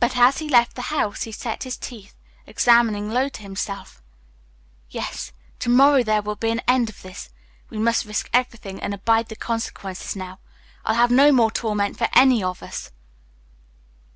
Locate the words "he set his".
1.22-1.76